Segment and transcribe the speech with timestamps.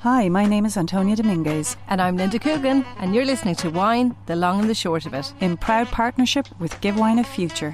[0.00, 4.14] Hi, my name is Antonia Dominguez And I'm Lynda Coogan, and you're listening to Wine,
[4.26, 5.32] the long and the short of it.
[5.40, 7.72] in proud partnership with Give Wine a Future.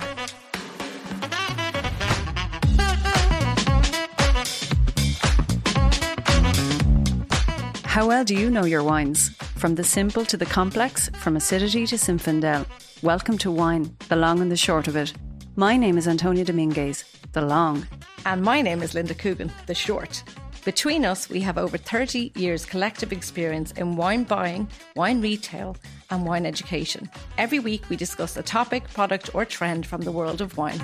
[7.85, 9.31] How well do you know your wines?
[9.57, 12.67] From the simple to the complex, from acidity to Zinfandel.
[13.03, 15.13] Welcome to Wine, the long and the short of it.
[15.55, 17.87] My name is Antonia Dominguez, the long.
[18.25, 20.23] And my name is Lynda Coogan, the short.
[20.65, 25.77] Between us, we have over 30 years collective experience in wine buying, wine retail,
[26.09, 27.11] and wine education.
[27.37, 30.81] Every week, we discuss a topic, product, or trend from the world of wine.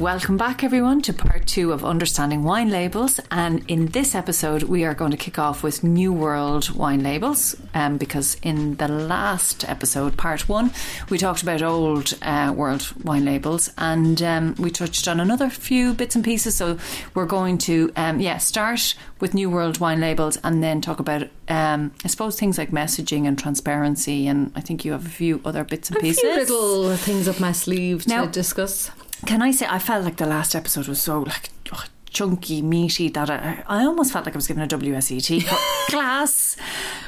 [0.00, 3.20] Welcome back, everyone, to part two of Understanding Wine Labels.
[3.30, 7.54] And in this episode, we are going to kick off with New World wine labels.
[7.74, 10.72] Um, because in the last episode, part one,
[11.10, 15.92] we talked about old uh, world wine labels and um, we touched on another few
[15.92, 16.54] bits and pieces.
[16.54, 16.78] So
[17.14, 21.24] we're going to, um, yeah, start with New World wine labels and then talk about,
[21.48, 24.26] um, I suppose, things like messaging and transparency.
[24.26, 26.22] And I think you have a few other bits and A pieces.
[26.24, 28.90] little things up my sleeve Now- to discuss.
[29.26, 33.08] Can I say I felt like the last episode was so like oh, chunky, meaty
[33.10, 35.46] that I, I almost felt like I was given a WSET
[35.88, 36.56] class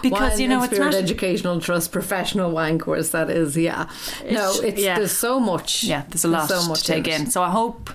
[0.02, 0.94] because Wine you know it's not.
[0.94, 3.10] Educational Trust professional wine course.
[3.10, 3.88] That is, yeah.
[4.30, 4.96] no, It's- it's yeah.
[4.98, 5.84] there's so much.
[5.84, 7.30] yeah, there's a lot so much to take in.
[7.30, 7.90] So I hope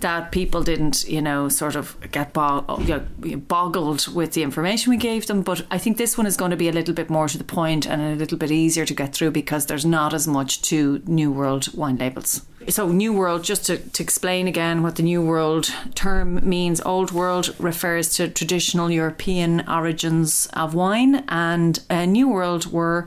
[0.00, 4.42] that people didn't, you know, sort of get bog- oh, you know, boggled with the
[4.42, 5.40] information we gave them.
[5.42, 7.44] But I think this one is going to be a little bit more to the
[7.44, 11.00] point and a little bit easier to get through because there's not as much to
[11.06, 12.42] New World wine labels.
[12.68, 17.12] So, New World, just to, to explain again what the New World term means, Old
[17.12, 23.06] World refers to traditional European origins of wine, and uh, New World were.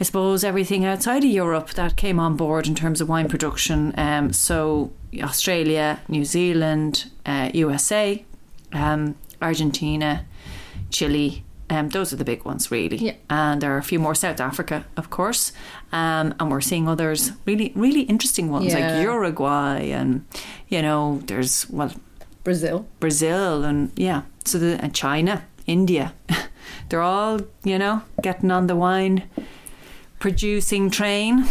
[0.00, 3.94] I suppose everything outside of Europe that came on board in terms of wine production.
[3.96, 4.90] Um, so
[5.22, 8.24] Australia, New Zealand, uh, USA,
[8.72, 10.26] um, Argentina,
[10.90, 11.44] Chile.
[11.70, 12.96] Um, those are the big ones, really.
[12.98, 13.14] Yeah.
[13.30, 14.14] And there are a few more.
[14.14, 15.52] South Africa, of course,
[15.92, 18.78] um, and we're seeing others really, really interesting ones Yeah.
[18.96, 20.24] like Uruguay, and
[20.68, 21.90] you know, there's well,
[22.44, 22.86] Brazil.
[23.00, 26.12] Brazil, and yeah, so the and China, India,
[26.90, 29.22] they're all you know getting on the wine
[30.18, 31.46] producing train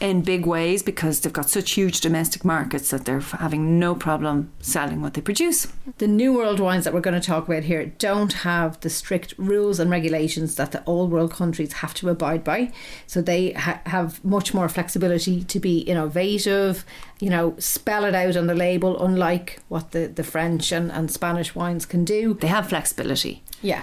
[0.00, 4.52] in big ways because they've got such huge domestic markets that they're having no problem
[4.60, 5.66] selling what they produce.
[5.98, 9.34] The New World wines that we're going to talk about here don't have the strict
[9.38, 12.72] rules and regulations that the old world countries have to abide by.
[13.06, 16.84] So they ha- have much more flexibility to be innovative,
[17.18, 21.10] you know, spell it out on the label, unlike what the, the French and, and
[21.10, 22.34] Spanish wines can do.
[22.34, 23.42] They have flexibility.
[23.62, 23.82] Yeah.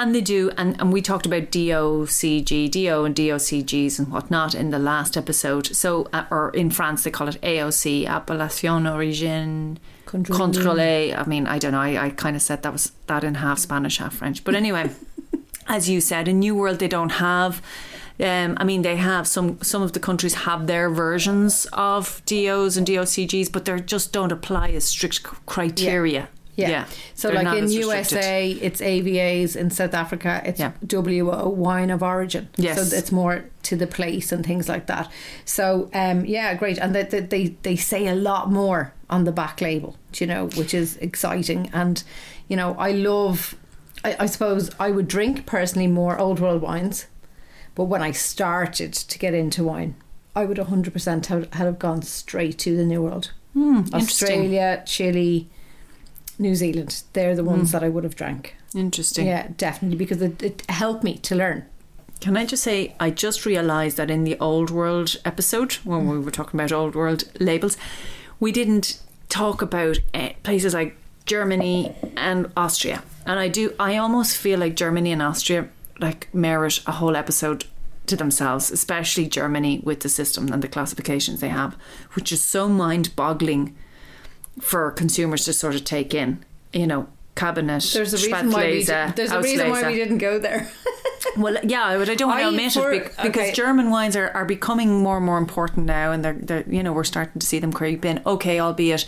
[0.00, 4.70] And they do, and, and we talked about DOCG, DO and DOCGs and whatnot in
[4.70, 5.66] the last episode.
[5.66, 11.14] So, uh, or in France, they call it AOC, Appellation Origine Contrôlée.
[11.14, 13.58] I mean, I don't know, I, I kind of said that was that in half
[13.58, 14.42] Spanish, half French.
[14.42, 14.88] But anyway,
[15.68, 17.60] as you said, in New World, they don't have.
[18.18, 19.60] Um, I mean, they have some.
[19.60, 24.32] Some of the countries have their versions of DOs and DOCGs, but they just don't
[24.32, 26.20] apply as strict criteria.
[26.20, 26.39] Yeah.
[27.14, 27.70] So, They're like in.
[27.70, 29.56] USA, it's AVAs.
[29.56, 30.72] In South Africa, it's Yeah.
[30.86, 32.48] WO wine of origin.
[32.56, 32.90] Yes.
[32.90, 35.10] So it's more to the place and things like that.
[35.44, 36.78] So, um, yeah, great.
[36.78, 40.74] And they, they, they, say a lot more on the back label, you know, which
[40.74, 41.70] is exciting.
[41.72, 42.02] And,
[42.48, 43.54] you know, I love,
[44.04, 47.06] I, I suppose I would drink personally more old world wines.
[47.74, 49.94] But when I started to get into wine,
[50.34, 53.32] I would 100% have, have gone straight to the New World.
[53.54, 53.94] Interesting.
[53.94, 55.48] Australia, Chile,
[56.40, 57.02] New Zealand.
[57.12, 58.56] They're the ones that I would have drank.
[58.74, 59.26] Interesting.
[59.26, 61.66] Yeah, definitely, because it, it helped me to learn.
[62.20, 66.18] Can I just say, I just realised that in the Old World episode, when we
[66.18, 67.76] were talking about Old World labels,
[68.40, 70.96] we didn't talk about uh, places like
[71.26, 73.02] Germany and Austria.
[73.26, 75.68] And I do, I almost feel like Germany and Austria
[75.98, 77.64] like merit a whole episode
[78.06, 81.76] to themselves, especially Germany with the system and the classifications they have,
[82.14, 83.76] which is so mind-boggling
[84.60, 86.44] for consumers to sort of take in.
[86.72, 90.18] You know, Kabinett, There's a reason why we did, there's a reason why we didn't
[90.18, 90.70] go there.
[91.36, 93.52] Well, yeah, but I don't want to omit for- it because okay.
[93.52, 96.94] German wines are, are becoming more and more important now, and they're, they're you know
[96.94, 98.22] we're starting to see them creep in.
[98.24, 99.06] Okay, albeit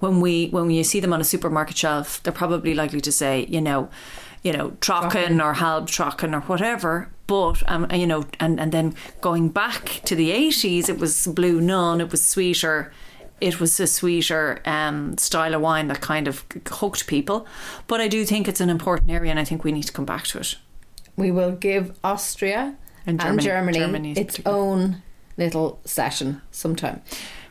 [0.00, 3.46] when we when you see them on a supermarket shelf, they're probably likely to say
[3.50, 3.90] you know,
[4.42, 7.10] you know Trocken or Halb Trocken or whatever.
[7.26, 11.60] But um, you know, and and then going back to the eighties, it was Blue
[11.60, 12.92] Nun, it was sweeter.
[13.42, 16.44] It was a sweeter um, style of wine that kind of
[16.80, 17.46] hooked people.
[17.86, 20.06] But I do think it's an important area, and I think we need to come
[20.06, 20.56] back to it.
[21.16, 22.74] we will give Austria
[23.06, 25.02] And and Germany- Germany, Germany its own
[25.36, 27.00] little session sometime.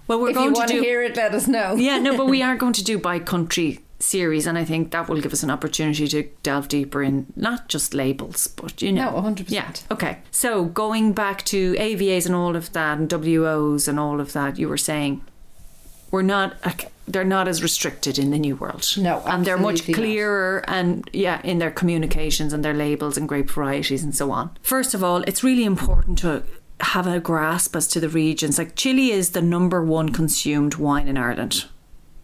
[0.08, 0.80] Well, we're if going you to want do.
[0.80, 1.76] to hear it, let us know.
[1.76, 5.08] yeah, no, but we are going to do by country series, and I think that
[5.08, 9.12] will give us an opportunity to delve deeper in not just labels, but you know,
[9.12, 9.46] No, 100%.
[9.50, 9.72] Yeah.
[9.92, 10.18] Okay.
[10.32, 14.58] So going back to AVAs and all of that, and WOs and all of that,
[14.58, 15.22] you were saying
[16.12, 16.56] we're not.
[17.08, 18.88] They're not as restricted in the new world.
[18.98, 20.08] No, and they're much absolutely not.
[20.08, 24.52] clearer and yeah, in their communications and their labels and grape varieties and so on.
[24.62, 26.44] First of all, it's really important to
[26.80, 28.58] have a grasp as to the regions.
[28.58, 31.66] Like Chile is the number one consumed wine in Ireland.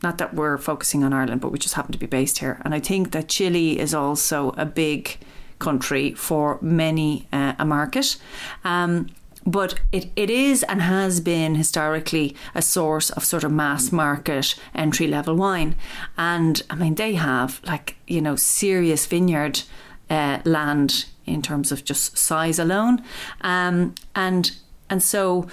[0.03, 2.61] Not that we're focusing on Ireland, but we just happen to be based here.
[2.63, 5.17] And I think that Chile is also a big
[5.59, 8.17] country for many uh, a market.
[8.63, 9.09] Um,
[9.47, 14.55] but it, it is and has been historically a source of sort of mass market
[14.75, 15.73] entry level wine.
[16.17, 19.63] And I mean, they have like, you know, serious vineyard
[20.09, 23.01] uh, land in terms of just size alone.
[23.39, 24.51] Um, and
[24.89, 25.47] and so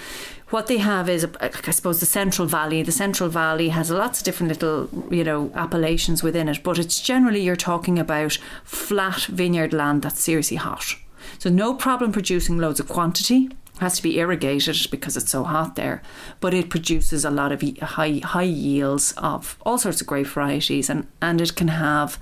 [0.51, 2.83] what they have is, I suppose, the Central Valley.
[2.83, 7.01] The Central Valley has lots of different little, you know, appellations within it, but it's
[7.01, 10.97] generally you're talking about flat vineyard land that's seriously hot.
[11.39, 13.51] So no problem producing loads of quantity.
[13.85, 16.01] Has to be irrigated because it's so hot there,
[16.41, 20.89] but it produces a lot of high high yields of all sorts of grape varieties,
[20.89, 22.19] and and it can have,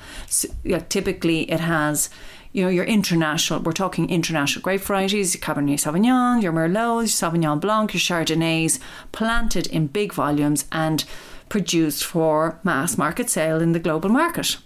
[0.65, 2.11] yeah, typically it has
[2.53, 7.61] you know, your international, we're talking international grape varieties, Cabernet Sauvignon, your Merlots, your Sauvignon
[7.61, 8.81] Blanc, your Chardonnays,
[9.13, 11.05] planted in big volumes and
[11.49, 14.59] produced for mass market sale in the global market.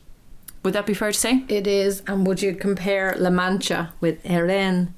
[0.66, 1.44] Would that be fair to say?
[1.46, 2.02] It is.
[2.08, 4.88] And would you compare La Mancha with Eren?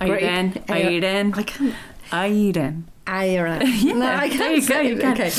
[0.00, 1.74] Aiden, Aiden, I can't.
[2.12, 2.84] Aiden.
[3.08, 3.62] Iron.
[3.66, 5.14] Yeah, no, I can't you go, you can.
[5.14, 5.30] Okay.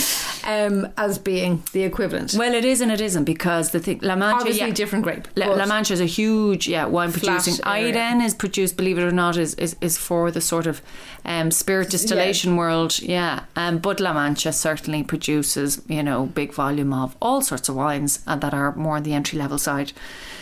[0.49, 2.33] Um, as being the equivalent.
[2.33, 5.27] Well, it is and it isn't because the thing, La Mancha, Obviously, yeah, different grape.
[5.35, 7.55] La, La Mancha is a huge, yeah, wine producing.
[7.65, 10.81] Aiden is produced, believe it or not, is is, is for the sort of
[11.25, 13.43] um, spirit distillation world, yeah.
[13.57, 18.23] Um, but La Mancha certainly produces, you know, big volume of all sorts of wines
[18.25, 19.91] and that are more on the entry level side.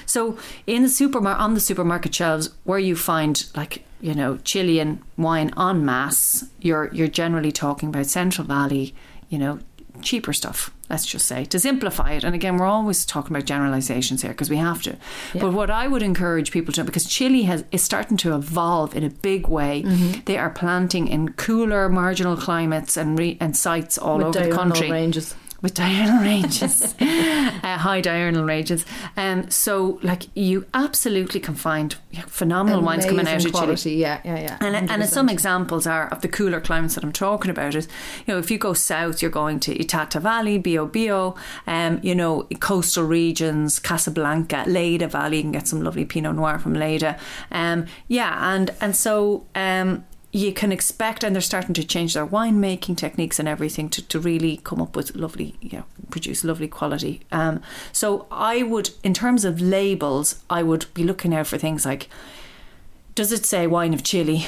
[0.05, 0.37] So
[0.67, 5.51] in the supermarket, on the supermarket shelves, where you find like you know Chilean wine
[5.57, 8.93] en masse, you're you're generally talking about Central Valley,
[9.29, 9.59] you know,
[10.01, 10.71] cheaper stuff.
[10.89, 12.23] Let's just say to simplify it.
[12.23, 14.97] And again, we're always talking about generalizations here because we have to.
[15.33, 19.03] But what I would encourage people to, because Chile has is starting to evolve in
[19.03, 19.83] a big way.
[19.83, 20.21] Mm-hmm.
[20.25, 24.51] They are planting in cooler marginal climates and re, and sites all with over the
[24.51, 25.35] country ranges.
[25.65, 28.85] With diurnal ranges, uh, high diurnal ranges.
[29.17, 31.95] Um, so, like, you absolutely can find
[32.27, 33.63] phenomenal wines coming out of Amazing Chile.
[33.63, 33.93] quality.
[33.93, 34.57] Yeah, yeah, yeah.
[34.61, 37.87] And, and some examples are of the cooler climates that I'm talking about is,
[38.27, 41.33] you know, if you go south, you're going to Itata Valley, Bio Bio,
[41.65, 46.59] um, you know, coastal regions, Casablanca, Leyda Valley, you can get some lovely Pinot Noir
[46.59, 47.17] from Leyda.
[47.51, 52.27] Um, yeah, and, and so, um, you can expect, and they're starting to change their
[52.27, 56.67] winemaking techniques and everything to, to really come up with lovely, you know, produce lovely
[56.67, 57.21] quality.
[57.31, 57.61] Um,
[57.93, 62.09] so I would, in terms of labels, I would be looking out for things like,
[63.15, 64.45] does it say wine of Chile?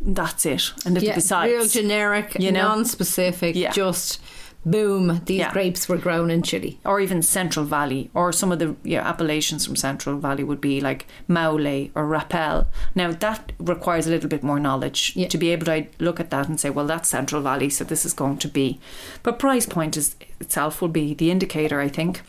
[0.00, 0.70] That's it.
[0.84, 2.68] And little yeah, besides, real generic, you know?
[2.68, 3.56] non-specific.
[3.56, 3.72] Yeah.
[3.72, 4.20] Just
[4.66, 5.22] boom.
[5.24, 5.52] These Yeah.
[5.52, 6.78] grapes were grown in Chile.
[6.84, 10.60] or even Central Valley, or some of the you know, appellations from Central Valley would
[10.60, 12.66] be like Maule or Rapel.
[12.94, 15.28] Now that requires a little bit more knowledge Yeah.
[15.28, 18.04] to be able to look at that and say, well, that's Central Valley, so this
[18.04, 18.78] is going to be.
[19.22, 22.22] But price point is itself will be the indicator, I think.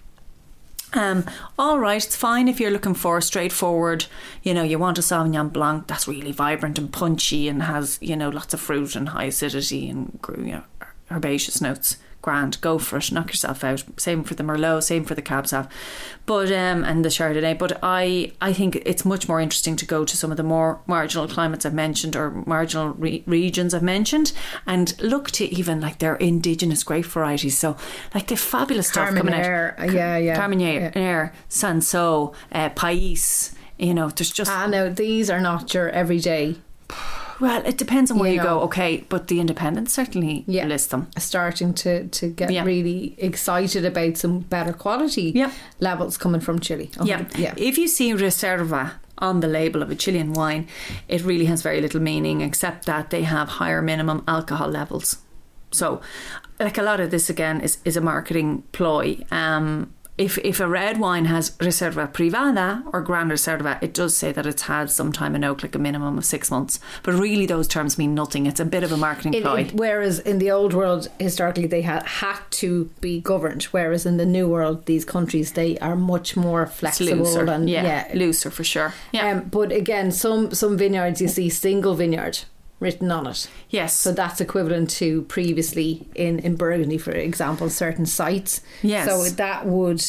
[0.94, 1.26] Um,
[1.60, 4.06] all right, it's fine if you're looking for straightforward.
[4.42, 8.16] You know, you want a Sauvignon Blanc that's really vibrant and punchy and has you
[8.16, 10.64] know lots of fruit and high acidity and you know
[11.12, 11.98] herbaceous notes.
[12.28, 13.10] Grand, go for it.
[13.10, 13.86] Knock yourself out.
[13.96, 14.84] Same for the Merlot.
[14.84, 15.70] Same for the Cab Sav,
[16.26, 17.58] but um, and the Chardonnay.
[17.58, 20.82] But I I think it's much more interesting to go to some of the more
[20.88, 24.34] marginal climates I've mentioned or marginal re- regions I've mentioned,
[24.66, 27.58] and look to even like their indigenous grape varieties.
[27.58, 27.78] So
[28.14, 29.94] like the fabulous stuff coming out.
[29.94, 31.30] Yeah, yeah, Carmenere, yeah.
[31.50, 33.54] Cinsault, uh, Pais.
[33.80, 36.58] You know, there's just Ah, no, these are not your everyday.
[37.40, 38.60] Well, it depends on where You you, know.
[38.60, 38.62] go.
[38.66, 40.66] Okay, but the independents certainly Yeah.
[40.66, 41.08] list them.
[41.18, 42.64] Starting to, to get Yeah.
[42.64, 45.52] really excited about some better quality Yeah.
[45.80, 46.90] levels coming from Chile.
[47.04, 47.26] Yeah.
[47.38, 47.54] yeah.
[47.58, 50.68] If you see Reserva on the label of a Chilean wine,
[51.08, 55.18] it really has very little meaning except that they have higher minimum alcohol levels.
[55.72, 56.02] So,
[56.60, 59.18] like a lot of this again is, is a marketing ploy.
[59.32, 64.32] Um, if if a red wine has reserva privada or gran reserva, it does say
[64.32, 66.80] that it's had some time in oak, like a minimum of six months.
[67.04, 68.46] But really, those terms mean nothing.
[68.48, 69.62] It's a bit of a marketing It- ploy.
[69.62, 73.64] it- whereas in the old world, historically, they had had to be governed.
[73.72, 77.84] Whereas in the new world, these countries they are much more flexible looser, and yeah,
[77.84, 78.12] yeah.
[78.16, 78.94] looser for sure.
[79.12, 82.40] Yeah, Um, but again, some some vineyards you see single vineyard
[82.80, 83.48] written on it.
[83.70, 83.98] yes.
[83.98, 88.62] So that's equivalent to previously in, in Burgundy, for example, certain sites.
[88.82, 89.08] Yes.
[89.08, 90.04] So that would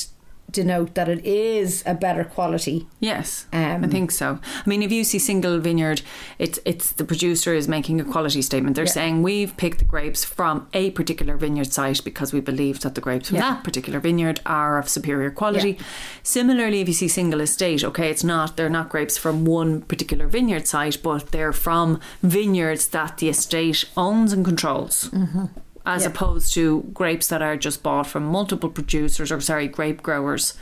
[0.51, 2.87] denote that it is a better quality.
[3.01, 4.39] Yes, Um, I think so.
[4.65, 6.01] I mean, if you see single vineyard,
[6.39, 8.75] it's it's the producer is making a quality statement.
[8.77, 8.93] They're Yeah.
[9.01, 13.01] saying we've picked the grapes from a particular vineyard site because we believe that the
[13.03, 13.51] grapes from Yeah.
[13.55, 15.73] that particular vineyard are of superior quality.
[15.79, 15.85] Yeah.
[16.23, 20.27] Similarly, if you see single estate, okay, it's not they're not grapes from one particular
[20.27, 25.11] vineyard site, but they're from vineyards that the estate owns and controls.
[25.13, 25.45] Mm-hmm.
[25.89, 30.55] As opposed to grapes that are just bought from multiple producers or sorry grape growers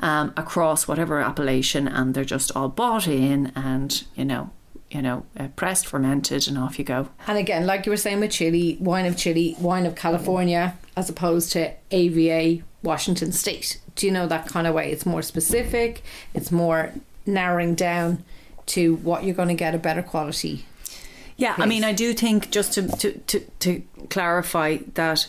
[0.00, 4.50] um, across whatever appellation and they're just all bought in and you know
[4.90, 8.20] you know uh, pressed fermented and off you go And again, like you were saying
[8.20, 13.80] with Chile, wine of Chile, wine of California, as opposed to AVA, Washington State.
[13.94, 14.90] Do you know that kind of way?
[14.90, 16.02] It's more specific,
[16.34, 16.92] it's more
[17.26, 18.24] narrowing down
[18.66, 20.64] to what you're going to get a better quality.
[21.36, 25.28] Yeah i mean i do think just to to, to, to clarify that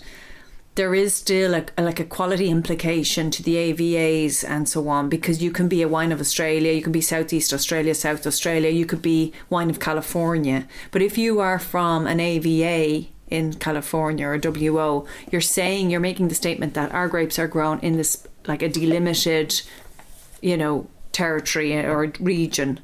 [0.76, 5.42] there is still a, like a quality implication to the AVAs and so on because
[5.42, 8.86] you can be a wine of Australia, you can be Southeast Australia, South Australia, you
[8.86, 10.68] could be wine of California.
[10.90, 16.00] But if you are from an AVA in California or a WO, you're saying you're
[16.00, 19.62] making the statement that our grapes are grown in this like a delimited,
[20.42, 22.80] you know, territory or region.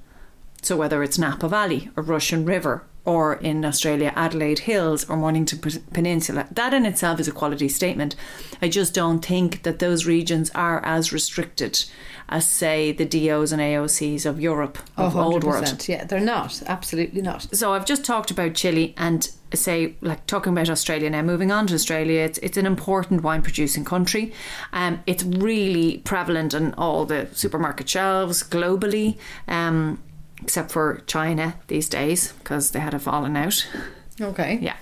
[0.61, 5.59] So whether it's Napa Valley or Russian River or in Australia Adelaide Hills or Mornington
[5.91, 8.15] Peninsula, that in itself is a quality statement.
[8.61, 11.85] I just don't think that those regions are as restricted
[12.31, 15.65] as say the DOs and AOCs of Europe of old world.
[15.65, 15.87] 100%.
[15.87, 16.61] Yeah, they're not.
[16.67, 17.47] Absolutely not.
[17.51, 21.23] So I've just talked about Chile and say like talking about Australia now.
[21.23, 24.31] Moving on to Australia, it's it's an important wine producing country.
[24.71, 29.17] Um, it's really prevalent on all the supermarket shelves globally.
[29.47, 29.99] Um,
[30.41, 33.67] except for China these days because they had a falling out.
[34.21, 34.59] Okay.
[34.61, 34.75] Yeah,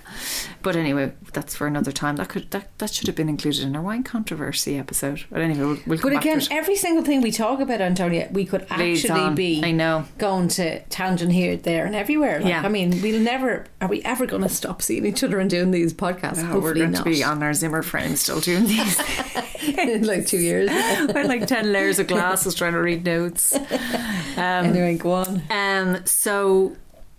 [0.62, 2.16] but anyway, that's for another time.
[2.16, 5.24] That could that, that should have been included in our wine controversy episode.
[5.30, 8.28] But anyway, we'll, we'll come But back again, every single thing we talk about, Antonia,
[8.32, 9.34] we could Leads actually on.
[9.34, 10.04] be I know.
[10.18, 12.40] going to tangent here, there, and everywhere.
[12.40, 12.62] Like, Yeah.
[12.62, 13.66] I mean, we'll never.
[13.80, 16.42] Are we ever going to stop seeing each other and doing these podcasts?
[16.50, 17.04] Oh, we're going not.
[17.04, 18.98] to be on our Zimmer frame still doing these.
[19.78, 20.68] in like two years.
[21.14, 23.54] We're like ten layers of glasses trying to read notes.
[23.54, 23.62] Um,
[24.36, 25.42] anyway, go on.
[25.50, 26.04] Um.
[26.06, 26.76] So,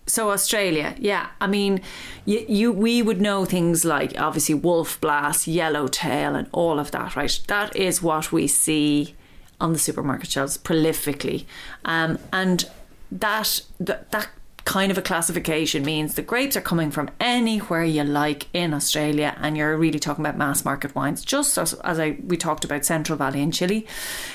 [0.09, 1.27] so Australia, yeah.
[1.39, 1.81] I mean,
[2.25, 7.15] you, you we would know things like obviously Wolf Blass, yellowtail, and all of that,
[7.15, 7.39] right?
[7.47, 9.15] That is what we see
[9.61, 11.45] on the supermarket shelves prolifically,
[11.85, 12.69] um, and
[13.11, 14.29] that that that
[14.69, 19.35] kind of a classification means the grapes are coming from anywhere you like in Australia
[19.41, 22.85] and you're really talking about mass market wines just as, as I we talked about
[22.85, 23.87] Central Valley in Chile.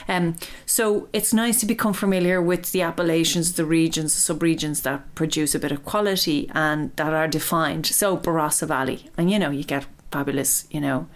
[0.09, 0.35] Um,
[0.67, 5.55] so it's nice to become familiar with the appellations the regions the sub-regions that produce
[5.55, 7.87] a bit of quality and that are defined.
[7.87, 11.07] So Barossa Valley and you know you get fabulous you know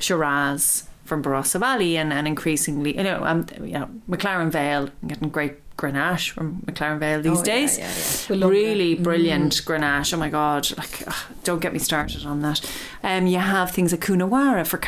[0.00, 5.28] Shiraz from Barossa Valley and, and increasingly you know um, you know McLaren Vale getting
[5.28, 7.90] great Grenache from McLaren Vale these Oh, days yeah,
[8.30, 8.36] yeah.
[8.36, 9.02] Love really that.
[9.02, 10.14] brilliant Grenache.
[10.14, 10.76] Oh my god!
[10.78, 11.14] Like, ugh,
[11.44, 12.60] don't get me started on that.
[13.02, 14.78] Um, you have things like Coonawarra for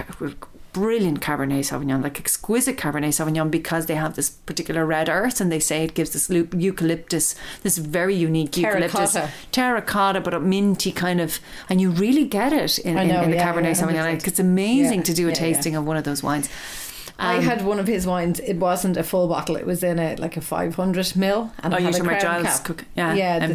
[0.72, 5.50] brilliant Cabernet Sauvignon, like exquisite Cabernet Sauvignon, because they have this particular red earth, and
[5.50, 9.32] they say it gives this eucalyptus, this very unique eucalyptus Terracotta.
[9.50, 13.30] terracotta, but a minty kind of, and you really get it in, I in, in
[13.30, 14.04] the yeah, Cabernet yeah, Sauvignon.
[14.14, 15.40] Like, it's amazing Yeah, to do a yeah, yeah.
[15.54, 16.48] tasting of one of those wines.
[17.20, 18.38] I Um, had one of his wines.
[18.40, 19.56] It wasn't a full bottle.
[19.56, 21.50] It was in a like a 500 mil.
[21.62, 22.64] And Oh, you talking about Giles cap.
[22.64, 23.46] Cook- yeah, yeah.
[23.46, 23.54] The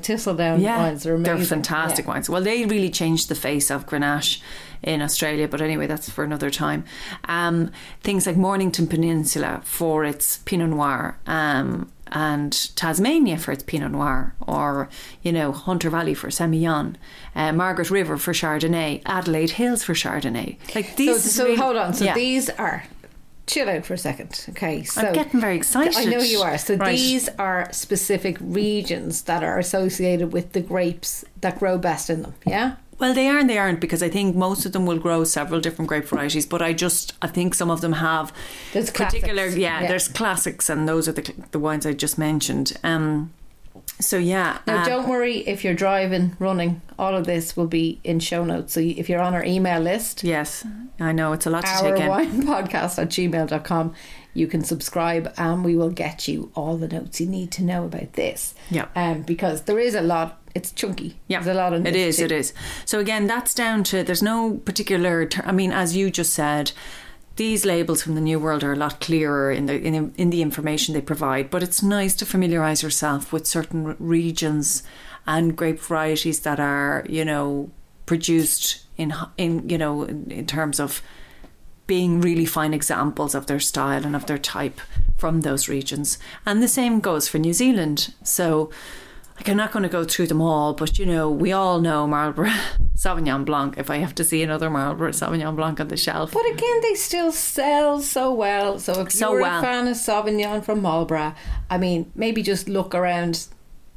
[0.00, 1.36] thistle, down wines are amazing.
[1.36, 2.10] They're fantastic Yeah.
[2.12, 2.30] wines.
[2.30, 4.40] Well, they really changed the face of Grenache
[4.82, 6.84] in Australia, but anyway, that's for another time.
[7.28, 11.18] Um, things like Mornington Peninsula for its Pinot Noir.
[11.26, 14.88] Um, and Tasmania for its Pinot Noir, or
[15.22, 16.94] you know Hunter Valley for Semillon,
[17.36, 20.56] uh, Margaret River for Chardonnay, Adelaide Hills for Chardonnay.
[20.74, 21.32] Like So, these.
[21.32, 21.94] so really- hold on.
[21.94, 22.14] So yeah.
[22.14, 22.84] these are.
[23.50, 24.46] Chill out for a second.
[24.50, 24.84] Okay.
[24.84, 25.96] So I'm getting very excited.
[25.96, 26.56] I know you are.
[26.56, 26.96] So Right.
[26.96, 32.34] these are specific regions that are associated with the grapes that grow best in them.
[32.46, 32.76] Yeah.
[33.00, 35.58] Well, they are and they aren't because I think most of them will grow several
[35.60, 36.46] different grape varieties.
[36.46, 38.32] But I just I think some of them have
[38.72, 39.88] There's particular yeah, Yeah.
[39.88, 42.76] There's classics, and those are the the wines I just mentioned.
[42.84, 43.32] Um,
[43.98, 46.80] So yeah, Now, uh, don't worry if you're driving, running.
[46.98, 48.72] All of this will be in show notes.
[48.72, 50.64] So if you're on our email list, yes,
[50.98, 52.08] I know it's a lot to our take in.
[52.08, 53.94] wine podcast at gmail.com,
[54.32, 57.84] you can subscribe and we will get you all the notes you need to know
[57.84, 58.54] about this.
[58.70, 58.86] Yeah.
[58.96, 61.20] Um, because there is a lot, it's chunky.
[61.28, 62.16] Yeah, There's a lot of it notes is.
[62.16, 62.24] too.
[62.24, 62.54] It is.
[62.86, 65.26] So again, that's down to there's no particular.
[65.26, 66.72] Ter- I mean, as you just said,
[67.36, 70.42] these labels from the New World are a lot clearer in the in, in the
[70.42, 71.50] information they provide.
[71.50, 74.82] But it's nice to familiarize yourself with certain regions
[75.26, 77.70] and grape varieties that are you know
[78.06, 81.02] produced in in you know in, in terms of
[81.90, 84.80] being really fine examples of their style and of their type
[85.18, 86.18] from those regions.
[86.46, 88.14] And the same goes for New Zealand.
[88.22, 88.70] So,
[89.40, 92.06] like, I'm not going to go through them all, but you know, we all know
[92.06, 92.50] Marlborough
[92.96, 93.78] Sauvignon Blanc.
[93.78, 96.94] If I have to see another Marlborough Sauvignon Blanc on the shelf, But again, they
[96.94, 98.78] still sell so well.
[98.78, 99.58] So if So you're well.
[99.60, 101.34] a fan of Sauvignon from Marlborough,
[101.70, 103.46] I mean, maybe just look around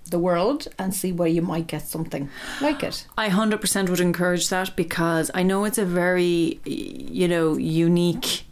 [0.10, 2.30] the world and see where you might get something
[2.62, 3.06] like it.
[3.18, 8.46] I 100% would encourage that because I know it's a very, you know, unique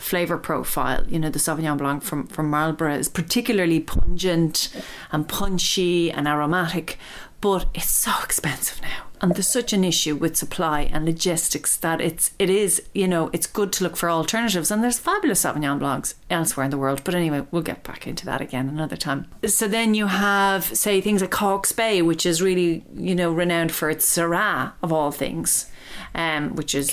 [0.00, 1.04] flavor profile.
[1.08, 4.70] You know, the Sauvignon Blanc from, from Marlborough is particularly pungent
[5.12, 6.98] and punchy and aromatic,
[7.40, 9.04] but it's so expensive now.
[9.20, 13.30] And there's such an issue with supply and logistics that it's it is you know
[13.32, 17.00] it's good to look for alternatives and there's fabulous Sauvignon Blancs elsewhere in the world
[17.02, 21.00] but anyway we'll get back into that again another time so then you have say
[21.00, 25.10] things like Hawke's Bay which is really you know renowned for its Syrah of all
[25.10, 25.70] things
[26.14, 26.90] um, which is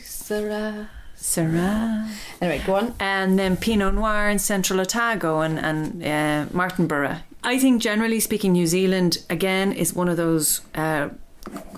[0.00, 0.90] sera?
[1.18, 2.08] Syrah
[2.40, 2.94] Anyway, go on.
[3.00, 7.20] and then Pinot Noir in Central Otago and, and uh, Martinborough.
[7.44, 11.08] I think, generally speaking, New Zealand, again, is one of those uh,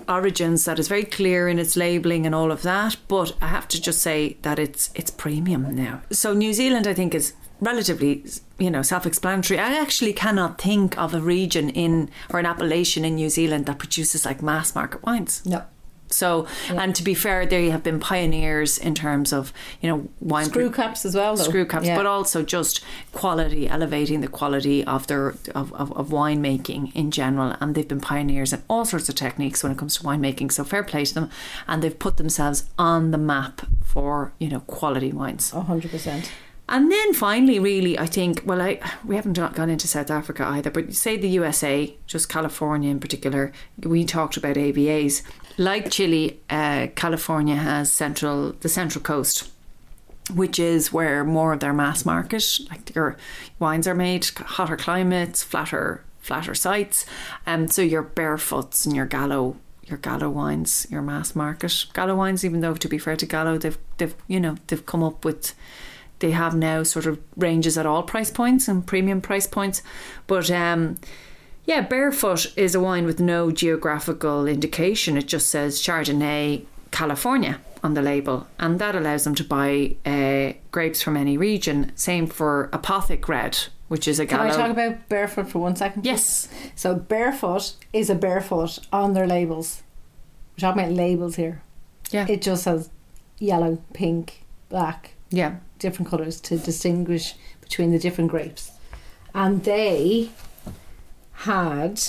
[0.09, 2.97] origins that is very clear in its labelling and all of that.
[3.09, 6.03] But I have to just say that it's it's premium now.
[6.11, 8.25] So New Zealand, I think, is relatively
[8.59, 13.15] you know self-explanatory i actually cannot think of a region in or an appellation in
[13.17, 15.65] new zealand that produces like mass market wines No.
[16.11, 20.47] So and to be fair they have been pioneers in terms of you know wine
[20.47, 21.45] Screw caps as well, though.
[21.45, 21.97] screw caps, Yeah.
[21.97, 22.81] but also just
[23.13, 27.55] quality, elevating the quality of their of, of, of winemaking in general.
[27.61, 30.53] And they've been pioneers in all sorts of techniques when it comes to winemaking.
[30.53, 31.31] So fair play to them,
[31.69, 35.53] and they've put themselves on the map for you know quality wines.
[35.53, 36.31] A hundred percent.
[36.73, 40.71] And then finally, really, I think, well, I we haven't gone into South Africa either,
[40.71, 43.51] but say the USA, just California in particular,
[43.83, 45.23] we talked about AVAs.
[45.59, 49.51] Like Chile, uh, California has central the Central Coast,
[50.35, 53.17] which is where more of their mass market, like their
[53.59, 57.07] wines are made, hotter climates, flatter flatter sites,
[57.47, 62.45] and so your barefoots and your Gallo your Gallo wines, your mass market Gallo wines.
[62.45, 65.55] Even though to be fair to Gallo, they've they've you know they've come up with
[66.21, 69.83] they have now sort of ranges at all price points and premium price points.
[70.27, 70.97] But um,
[71.71, 75.17] yeah, Barefoot is a wine with no geographical indication.
[75.17, 80.55] It just says Chardonnay, California on the label, and that allows them to buy uh,
[80.73, 81.93] grapes from any region.
[81.95, 83.57] Same for Apothic Red,
[83.87, 84.51] which is a Can Gallo.
[84.51, 86.05] I talk about barefoot for one second?
[86.05, 89.85] yes, So barefoot is a barefoot on their labels.
[90.57, 91.63] We're talking about labels here.
[92.11, 92.91] yeah, It just has
[93.39, 98.73] yellow, pink, black, yeah, different colours to distinguish between the different grapes.
[99.33, 100.31] And they
[101.41, 102.01] had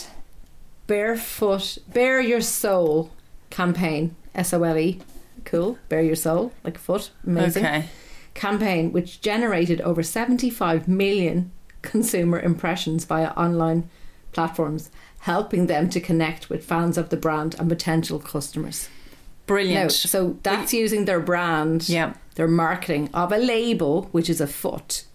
[0.87, 3.11] barefoot, bare your soul
[3.49, 4.99] campaign, S O L E,
[5.45, 7.65] cool, bare your soul, like foot, amazing.
[7.65, 7.85] okay,
[8.33, 13.89] Campaign which generated over 75 million consumer impressions via online
[14.33, 14.89] platforms,
[15.19, 18.89] helping them to connect with fans of the brand and potential customers.
[19.47, 19.91] Brilliant.
[19.91, 25.05] so that's using their brand, yeah, their marketing of a label, which is a foot.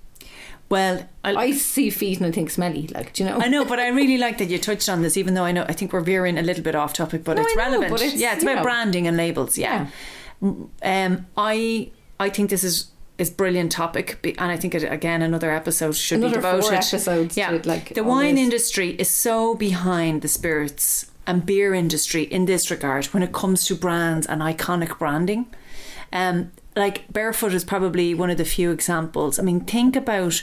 [0.68, 3.38] Well, I'll, I see feet and I think smelly, like, do you know?
[3.38, 5.64] I know, but I really like that you touched on this, even though I know
[5.68, 7.90] I think we're veering a little bit off topic, but No, it's know, relevant.
[7.90, 8.62] but it's, yeah, it's about know.
[8.62, 9.56] branding and labels.
[9.56, 9.88] Yeah.
[10.42, 15.50] Um, I I think this is is brilliant topic, and I think it, again another
[15.50, 16.62] episode should Another be devoted.
[16.64, 18.44] four episodes Yeah, to, like, the wine this.
[18.44, 23.64] industry is so behind the spirits and beer industry in this regard when it comes
[23.66, 25.46] to brands and iconic branding.
[26.12, 29.38] Um, like Barefoot is probably one of the few examples.
[29.38, 30.42] I mean, think about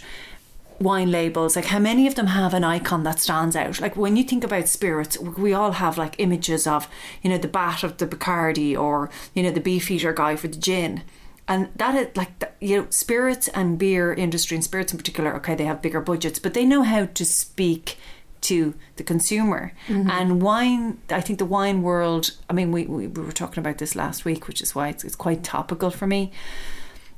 [0.80, 1.56] wine labels.
[1.56, 3.80] Like how many of them have an icon that stands out?
[3.80, 6.88] Like when you think about spirits we all have like images of
[7.22, 10.58] you know the bat of the bacardi or you know the beefeater guy for the
[10.58, 11.04] gin.
[11.48, 15.56] And that is like you know spirits and beer industry and spirits in particular okay
[15.56, 17.98] they have bigger budgets but they know how to speak
[18.44, 23.24] to the consumer and wine i think the wine world i mean we, we, we
[23.24, 26.32] were talking about this last week which is why it's, it's quite topical for me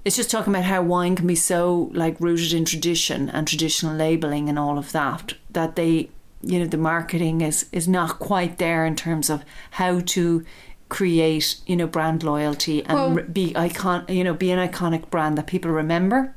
[0.06, 3.96] it's just talking about how wine can be so like rooted in tradition and traditional
[3.96, 6.10] labeling and all of that that they
[6.42, 10.46] you know the marketing is is not quite there in terms of how to
[10.90, 15.38] create you know brand loyalty and Well- be icon you know be an iconic brand
[15.38, 16.36] that people remember.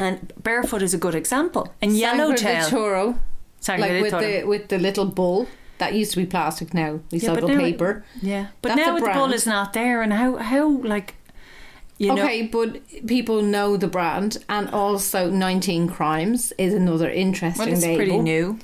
[0.00, 1.74] And barefoot is a good example.
[1.82, 2.68] And yellowtail,
[3.60, 5.46] Sangre like with the with the little bull
[5.78, 8.04] that used to be plastic now recycled now- paper.
[8.20, 9.34] yeah, but That's now the bull brand.
[9.34, 11.14] is not there, and how how like
[11.98, 17.66] you know okay, but people know the brand, and also 19 Crimes is another interesting
[17.66, 17.96] well, it's label.
[17.96, 18.58] pretty new.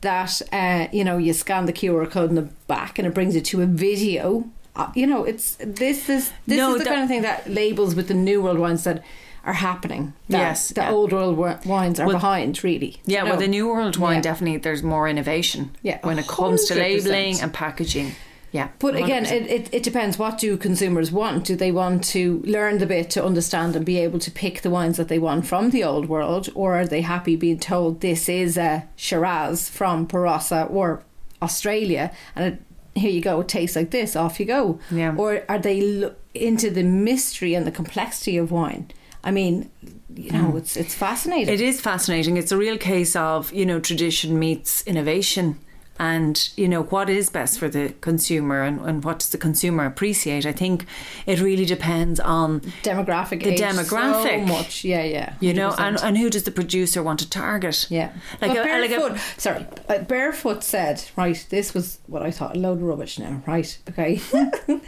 [0.00, 3.34] That uh, you know, you scan the QR code in the back, and it brings
[3.34, 4.48] you to a video.
[4.76, 7.50] Uh, you know, it's this is this No, is the that- kind of thing that
[7.50, 9.02] labels with the new world ones that
[9.44, 10.12] are happening.
[10.28, 10.90] Yes, the yeah.
[10.90, 12.62] old world wines are Well, behind.
[12.64, 14.22] Really, Yeah, well, the new world wine Yeah.
[14.22, 15.70] definitely there's more innovation.
[15.82, 16.78] Yeah, when it comes to 100%.
[16.78, 18.12] labeling and packaging.
[18.50, 19.32] Yeah, But again, 100%.
[19.32, 20.18] it, it, it depends.
[20.18, 21.44] What do consumers want?
[21.44, 24.70] Do they want to learn the bit to understand and be able to pick the
[24.70, 28.26] wines that they want from the old world, or are they happy being told this
[28.28, 31.02] is a Shiraz from Barossa or
[31.42, 32.62] Australia, and it,
[32.98, 34.80] here you go, it tastes like this, off you go?
[34.90, 35.14] Yeah.
[35.16, 38.90] Or are they into the mystery and the complexity of wine?
[39.24, 39.70] I mean,
[40.14, 41.52] you know, it's it's fascinating.
[41.52, 42.36] It is fascinating.
[42.36, 45.58] It's a real case of, you know, tradition meets innovation
[46.00, 49.84] and, you know, what is best for the consumer and, and what does the consumer
[49.84, 50.46] appreciate.
[50.46, 50.86] I think
[51.26, 54.22] it really depends on, demographic, The demographic.
[54.22, 57.88] so much, yeah, yeah, you know, and, and who does the producer want to target.
[57.90, 59.18] Yeah, Like like, a- like a- barefoot.
[59.38, 61.44] sorry, uh, barefoot said right.
[61.50, 62.54] This was what I thought.
[62.54, 63.18] A load of rubbish.
[63.18, 63.76] Now, right?
[63.90, 64.20] Okay.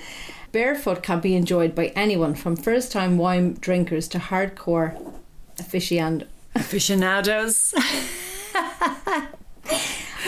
[0.53, 4.97] barefoot can be enjoyed by anyone from first-time wine drinkers to hardcore
[5.59, 6.29] aficionados.
[6.55, 7.75] Aficionados.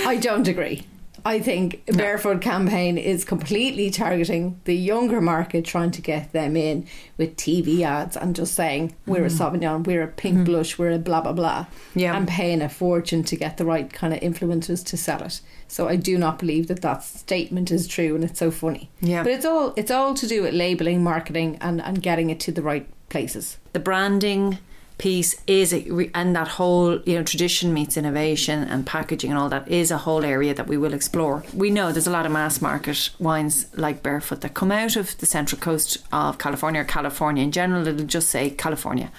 [0.06, 0.86] I don't agree.
[1.24, 6.88] I think Barefoot campaign is completely targeting the younger market, trying to get them in
[7.16, 9.38] with TV ads and just saying we're a mm.
[9.38, 10.44] Sauvignon, we're a pink mm-hmm.
[10.44, 12.16] blush, we're a blah blah blah, Yeah.
[12.16, 15.40] and paying a fortune to get the right kind of influencers to sell it.
[15.72, 18.90] So I do not believe that that statement is true, and it's so funny.
[19.00, 19.22] Yeah.
[19.22, 22.52] but it's all it's all to do with labeling, marketing, and and getting it to
[22.52, 23.56] the right places.
[23.72, 24.58] the branding
[24.98, 29.48] piece is a, and that whole you know tradition meets innovation and packaging and all
[29.48, 32.32] that is a whole area that we will explore we know there's a lot of
[32.32, 36.84] mass market wines like barefoot that come out of the central coast of california or
[36.84, 39.10] california in general it'll just say california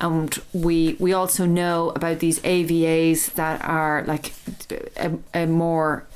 [0.00, 4.32] and we we also know about these avas that are like
[4.96, 6.06] a, a more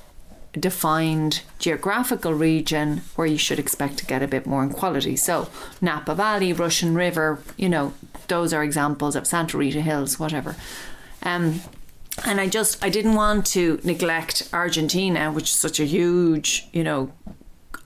[0.59, 5.16] defined geographical region where you should expect to get a bit more in quality.
[5.16, 5.49] So
[5.81, 7.92] Napa Valley, Russian River, you know,
[8.29, 10.57] those are examples of Santa Rita Hills, whatever.
[11.23, 11.61] Um,
[12.25, 16.85] and I just I didn't want to neglect Argentina, which is such a huge, you
[16.85, 17.12] know,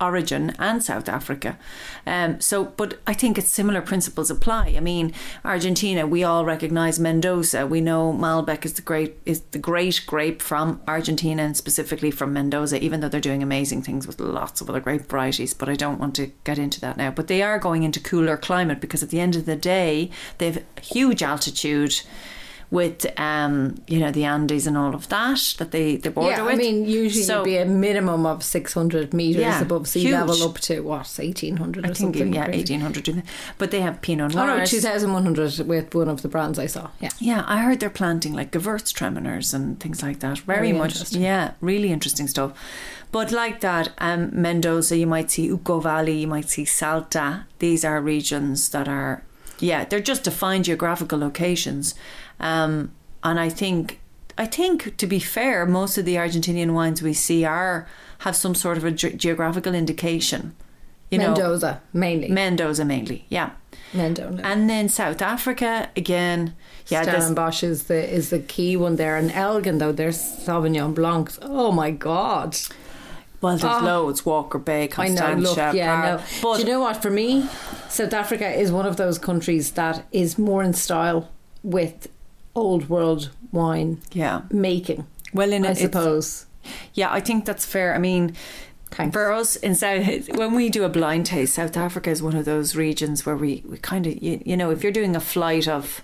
[0.00, 1.58] origin and South Africa.
[2.06, 4.74] Um, so, but I think it's similar principles apply.
[4.76, 5.12] I mean,
[5.44, 7.66] Argentina, we all recognise Mendoza.
[7.66, 12.32] We know Malbec is the great is the great grape from Argentina and specifically from
[12.32, 12.82] Mendoza.
[12.82, 15.98] Even though they're doing amazing things with lots of other grape varieties, but I don't
[15.98, 17.10] want to get into that now.
[17.10, 20.64] But they are going into cooler climate because at the end of the day, they've
[20.80, 22.00] huge altitude.
[22.70, 26.42] With um, you know the Andes and all of that that they they border yeah,
[26.42, 26.52] with.
[26.52, 30.12] I mean, usually So- be a minimum of six hundred meters Yeah, above sea huge.
[30.12, 32.34] level, up to what eighteen hundred or I think something.
[32.34, 33.22] yeah, eighteen hundred.
[33.56, 34.58] But they have Pinot Oh Noir.
[34.58, 36.90] no, 2100 with one of the brands I saw.
[37.00, 37.08] Yeah.
[37.18, 40.38] Yeah, I heard they're planting like Gewürztraminers and things like that.
[40.40, 42.52] Very, Very much, yeah, really interesting stuff.
[43.12, 47.46] But like that, um, Mendoza, you might see Uco Valley, you might see Salta.
[47.60, 49.22] These are regions that are,
[49.58, 51.94] yeah, they're just defined geographical locations.
[52.40, 54.00] Um, and I think,
[54.36, 58.54] I think to be fair, most of the Argentinian wines we see are have some
[58.54, 60.54] sort of a ge- geographical indication.
[61.10, 62.28] You know, Mendoza, mainly.
[62.28, 63.50] Mendoza mainly, yeah.
[63.94, 64.40] Mendoza.
[64.44, 66.54] And then South Africa again,
[66.88, 67.02] yeah.
[67.02, 71.38] Stellenbosch is the is the key one there, and Elgin though there's Sauvignon Blancs.
[71.40, 72.56] Oh my god!
[73.40, 73.84] Well, there's Oh.
[73.84, 74.26] loads.
[74.26, 75.20] Walker Bay, I know.
[75.22, 76.24] Constantia, Look, yeah, no.
[76.42, 77.00] But Do you know what?
[77.00, 77.48] For me,
[77.88, 81.30] South Africa is one of those countries that is more in style
[81.62, 82.08] with
[82.58, 84.42] old world wine yeah.
[84.50, 85.06] making.
[85.32, 86.46] Well, in I it, suppose.
[86.94, 87.94] yeah, I think that's fair.
[87.94, 88.34] I mean,
[88.90, 89.12] Thanks.
[89.12, 92.44] for us in South, when we do a blind taste, South Africa is one of
[92.44, 95.68] those regions where we, we kind of, you, you know, if you're doing a flight
[95.68, 96.02] of,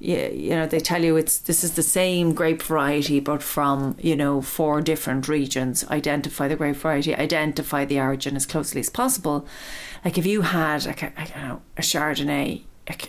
[0.00, 3.96] you, you know, they tell you it's this is the same grape variety, but from
[4.00, 5.86] you know four different regions.
[5.88, 9.46] Identify the grape variety, identify the origin as closely as possible.
[10.04, 12.64] Like if you had, like a, I don't know, a Chardonnay.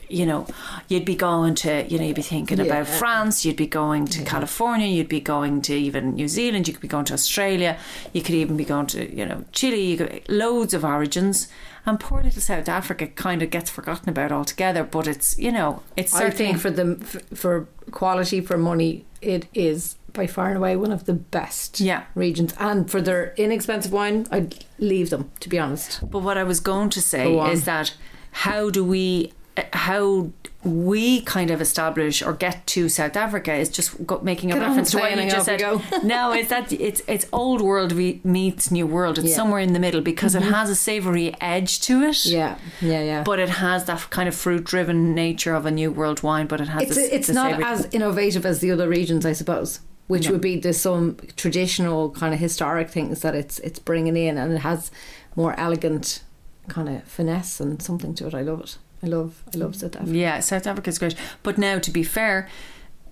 [0.07, 0.47] You know,
[0.88, 4.23] you'd be going to, you know, you'd be thinking about France, you'd be going to
[4.23, 7.77] California, you'd be going to even New Zealand, you could be going to Australia,
[8.13, 11.49] you could even be going to, you know, Chile, you could, loads of origins.
[11.85, 15.83] And poor little South Africa kind of gets forgotten about altogether, but it's, you know,
[15.97, 16.95] it's I think for the
[17.35, 22.03] for quality for money, it is by far and away one of the best Yeah.
[22.15, 22.53] regions.
[22.57, 25.99] And for their inexpensive wine, I'd leave them, to be honest.
[26.09, 27.93] But what I was going to say is that
[28.31, 29.33] how do we,
[29.73, 30.31] how
[30.63, 34.91] we kind of establish or get to South Africa is just making a Get reference
[34.91, 35.61] to what you just said.
[36.03, 39.17] no, it's that it's it's old world meets new world.
[39.17, 39.31] It's Yeah.
[39.31, 39.35] Mm-hmm.
[39.35, 42.25] somewhere in the middle because it has a savoury edge to it.
[42.25, 43.23] Yeah, yeah, yeah.
[43.23, 46.47] But it has that kind of fruit-driven nature of a new world wine.
[46.47, 49.81] But it has it's this, it's not as innovative as the other regions, I suppose.
[50.07, 50.33] Which No.
[50.33, 54.51] would be there's some traditional kind of historic things that it's it's bringing in, and
[54.53, 54.89] it has
[55.35, 56.23] more elegant
[56.67, 58.33] kind of finesse and something to it.
[58.33, 58.77] I love it.
[59.03, 60.17] I love I love South Africa.
[60.17, 61.15] Yeah, South Africa's great.
[61.43, 62.47] But now, to be fair,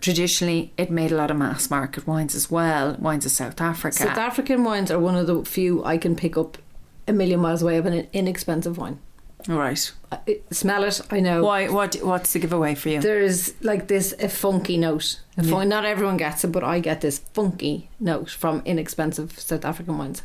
[0.01, 2.95] traditionally it made a lot of mass market wines as well.
[2.99, 3.97] Wines of South Africa.
[3.97, 6.57] South African wines are one of the few I can pick up
[7.07, 8.99] a million miles away of an inexpensive wine.
[9.47, 9.91] right.
[10.11, 11.43] I, smell it, I know.
[11.43, 11.67] Why?
[11.67, 11.95] What?
[11.95, 13.01] What's the giveaway for you?
[13.01, 15.19] There's like this a funky note.
[15.37, 19.65] A fun, Not everyone gets it, but I get this funky note from inexpensive South
[19.65, 20.21] African wines.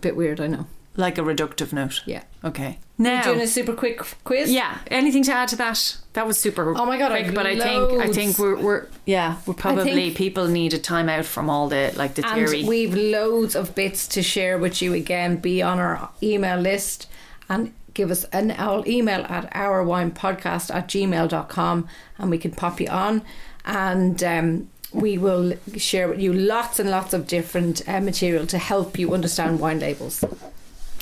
[0.00, 0.66] Bit weird, I know.
[0.96, 2.02] Like a reductive note.
[2.06, 2.22] Yeah.
[2.44, 2.78] Okay.
[2.98, 4.52] We're Now, doing a super quick quiz.
[4.52, 4.78] yeah.
[4.88, 5.96] Anything to add to that?
[6.12, 6.76] That was super.
[6.78, 10.16] Oh my God, quick, but I think I think we're we're yeah we're probably think-
[10.16, 12.64] people need a time out from all the like the And theory.
[12.64, 15.36] we've loads of bits to share with you again.
[15.38, 17.08] Be on our email list
[17.48, 18.50] and give us an
[18.86, 23.22] email at ourwinepodcast at gmail.com and we can pop you on
[23.64, 28.58] and um, we will share with you lots and lots of different uh, material to
[28.58, 30.24] help you understand wine labels.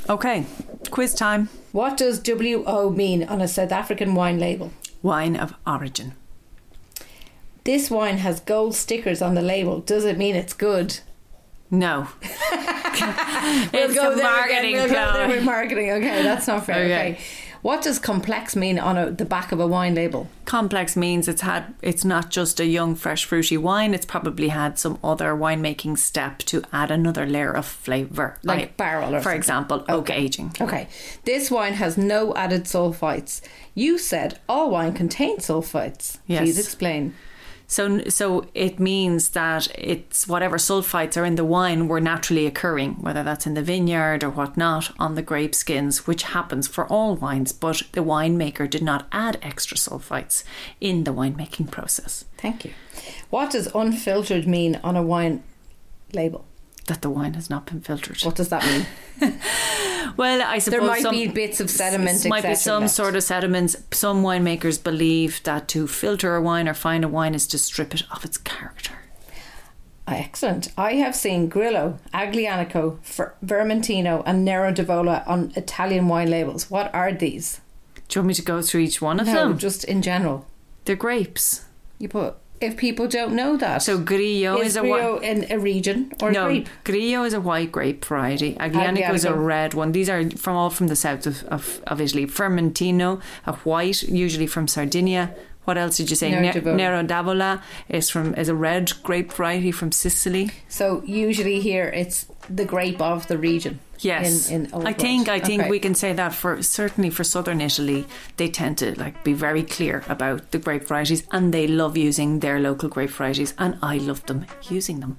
[0.09, 0.47] Okay,
[0.91, 1.49] quiz time.
[1.73, 4.73] What does WO mean on a South African wine label?
[5.03, 6.15] Wine of origin.
[7.65, 9.81] This wine has gold stickers on the label.
[9.81, 10.99] Does it mean it's good?
[11.71, 12.09] No.
[12.23, 14.75] it's go a marketing.
[14.75, 15.91] We'll go there with marketing.
[15.91, 16.85] Okay, that's not fair.
[16.85, 17.13] Okay.
[17.13, 17.21] Okay.
[17.63, 20.29] What does complex mean on a, the back of a wine label?
[20.47, 23.95] Complex means it's had it's not just a young fresh fruity wine.
[23.95, 29.15] It's probably had some other winemaking step to add another layer of flavour, Like barrel
[29.15, 29.37] or for something.
[29.39, 30.55] example, oak aging.
[30.61, 30.89] Okay,
[31.25, 33.41] this wine has no added sulfites.
[33.77, 36.19] You said all wine contains sulfites.
[36.27, 36.41] Yes.
[36.41, 37.15] Please explain.
[37.73, 42.97] So, so it means that it's whatever sulfites are in the wine were naturally occurring,
[43.01, 47.17] whether that's in the vineyard or whatnot, on the grape skins, which happens for all
[47.17, 47.51] wines.
[47.51, 50.45] But the winemaker did not add extra sulfites
[50.83, 52.27] in the winemaking process.
[52.37, 52.73] Thank you.
[53.31, 55.43] What does unfiltered mean on a wine
[56.13, 56.45] label?
[56.89, 58.21] That the wine has not been filtered.
[58.23, 59.39] What does that mean?
[60.17, 62.95] Well, I suppose There might some- be bits of sediment, Might be some left.
[62.95, 63.77] sort of sediments.
[63.93, 67.95] Some winemakers believe that to filter a wine or fine a wine is to strip
[67.95, 68.93] it of its character.
[70.07, 70.69] Ah, excellent.
[70.77, 76.69] I have seen Grillo, Aglianico, Fer- Vermentino, and Nero d'Avola on Italian wine labels.
[76.71, 77.61] What are these?
[78.09, 79.59] Do you want me to go through each one of No, them?
[79.59, 80.47] just in general.
[80.85, 81.65] They're grapes.
[81.99, 83.83] You put if people don't know that.
[83.83, 85.23] So Grillo is, is a Grillo white.
[85.23, 86.69] in a region or No, a grape?
[86.85, 88.55] Grillo is a white grape variety.
[88.55, 89.93] Aglianico is a red one.
[89.93, 92.27] These are from all from the south of, of, of Italy.
[92.27, 95.35] Vermentino, a white, usually from Sardinia.
[95.65, 96.31] What else did you say?
[96.31, 100.51] Nero Ne- Nero d'Avola is from is a red grape variety from Sicily.
[100.69, 103.79] So usually here it's the grape of the region.
[104.05, 105.43] Yes, In, in Old I think World.
[105.43, 105.71] I think Okay.
[105.71, 109.63] we can say that for certainly for southern Italy, they tend to like be very
[109.63, 113.99] clear about the grape varieties, and they love using their local grape varieties, and I
[113.99, 115.19] love them using them.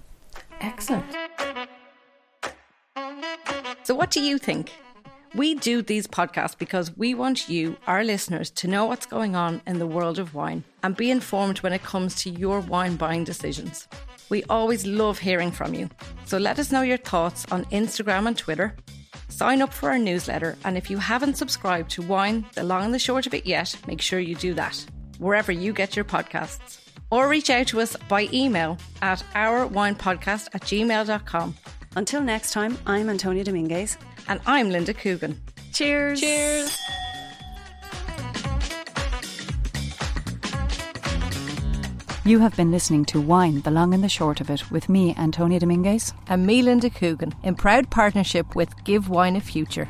[0.60, 1.06] Excellent.
[3.84, 4.72] So, what do you think?
[5.36, 9.62] We do these podcasts because we want you, our listeners, to know what's going on
[9.66, 13.24] in the world of wine and be informed when it comes to your wine buying
[13.24, 13.88] decisions.
[14.30, 15.90] We always love hearing from you.
[16.26, 18.76] So let us know your thoughts on Instagram and Twitter.
[19.30, 22.94] Sign up for our newsletter, and if you haven't subscribed to Wine, the long and
[22.94, 24.86] the short of it yet, make sure you do that,
[25.18, 26.80] wherever you get your podcasts.
[27.10, 31.56] Or reach out to us by email at ourwinepodcast at gmail.com.
[31.96, 33.98] Until next time, I'm Antonia Dominguez.
[34.28, 35.40] And I'm Lynda Coogan.
[35.74, 36.20] Cheers.
[36.20, 37.03] Cheers.
[42.26, 45.14] You have been listening to Wine, the Long and the Short of It, with me,
[45.18, 46.14] Antonia Dominguez.
[46.30, 49.90] And me, Lynda Coogan, in proud partnership with Give Wine a Future.